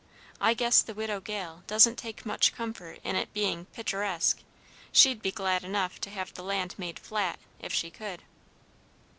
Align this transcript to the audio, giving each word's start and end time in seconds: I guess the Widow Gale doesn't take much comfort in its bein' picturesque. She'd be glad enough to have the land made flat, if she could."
I 0.39 0.55
guess 0.55 0.81
the 0.81 0.95
Widow 0.95 1.19
Gale 1.19 1.61
doesn't 1.67 1.97
take 1.99 2.25
much 2.25 2.55
comfort 2.55 2.99
in 3.03 3.15
its 3.15 3.29
bein' 3.33 3.65
picturesque. 3.65 4.39
She'd 4.91 5.21
be 5.21 5.31
glad 5.31 5.63
enough 5.63 6.01
to 6.01 6.09
have 6.09 6.33
the 6.33 6.41
land 6.43 6.73
made 6.75 6.97
flat, 6.97 7.37
if 7.59 7.71
she 7.71 7.91
could." 7.91 8.23